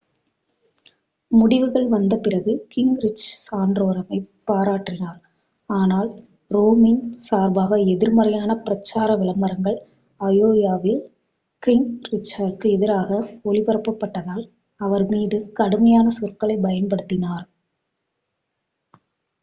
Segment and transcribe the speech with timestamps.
[1.31, 5.19] முடிவுகள் வந்த பிறகு கிங்ரிச் சாண்டோரமைப் பாராட்டினார்
[5.69, 6.09] ஆனால்
[6.51, 6.93] ரோம்னி
[7.25, 9.77] சார்பாக எதிர்மறையான பிரச்சார விளம்பரங்கள்
[10.21, 10.99] அயோவாவில்
[11.63, 14.45] கிங்ரிச்சிற்கு எதிராக ஒளிபரப்பப்பட்டதால்
[14.81, 17.47] அவர் மீது கடுமையான சொற்களைப் பயன்படுத்தினார்